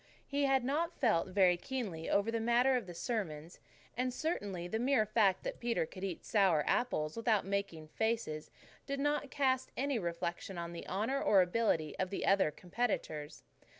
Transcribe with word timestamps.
He 0.25 0.45
had 0.45 0.63
not 0.65 0.99
felt 0.99 1.27
very 1.27 1.57
keenly 1.57 2.09
over 2.09 2.31
the 2.31 2.39
matter 2.39 2.75
of 2.75 2.87
the 2.87 2.93
sermons, 2.95 3.59
and 3.95 4.11
certainly 4.11 4.67
the 4.67 4.79
mere 4.79 5.05
fact 5.05 5.43
that 5.43 5.59
Peter 5.59 5.85
could 5.85 6.03
eat 6.03 6.25
sour 6.25 6.63
apples 6.65 7.15
without 7.15 7.45
making 7.45 7.87
faces 7.89 8.49
did 8.87 8.99
not 8.99 9.29
cast 9.29 9.71
any 9.77 9.99
reflection 9.99 10.57
on 10.57 10.73
the 10.73 10.87
honour 10.87 11.21
or 11.21 11.43
ability 11.43 11.95
of 11.99 12.09
the 12.09 12.25
other 12.25 12.49
competitors. 12.49 13.43